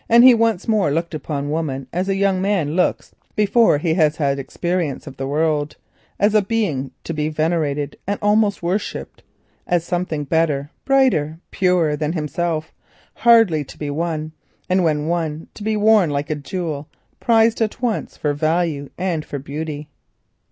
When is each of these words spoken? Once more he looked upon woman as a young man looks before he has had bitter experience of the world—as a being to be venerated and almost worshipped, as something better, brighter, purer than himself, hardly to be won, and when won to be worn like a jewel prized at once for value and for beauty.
Once 0.09 0.67
more 0.67 0.89
he 0.89 0.95
looked 0.95 1.13
upon 1.13 1.51
woman 1.51 1.85
as 1.93 2.09
a 2.09 2.15
young 2.15 2.41
man 2.41 2.71
looks 2.71 3.13
before 3.35 3.77
he 3.77 3.93
has 3.93 4.15
had 4.15 4.35
bitter 4.37 4.41
experience 4.41 5.05
of 5.05 5.17
the 5.17 5.27
world—as 5.27 6.33
a 6.33 6.41
being 6.41 6.89
to 7.03 7.13
be 7.13 7.29
venerated 7.29 7.95
and 8.07 8.17
almost 8.19 8.63
worshipped, 8.63 9.21
as 9.67 9.83
something 9.83 10.23
better, 10.23 10.71
brighter, 10.85 11.39
purer 11.51 11.95
than 11.95 12.13
himself, 12.13 12.73
hardly 13.13 13.63
to 13.63 13.77
be 13.77 13.91
won, 13.91 14.31
and 14.67 14.83
when 14.83 15.05
won 15.05 15.47
to 15.53 15.61
be 15.61 15.77
worn 15.77 16.09
like 16.09 16.31
a 16.31 16.35
jewel 16.35 16.89
prized 17.19 17.61
at 17.61 17.79
once 17.79 18.17
for 18.17 18.33
value 18.33 18.89
and 18.97 19.23
for 19.23 19.37
beauty. 19.37 19.87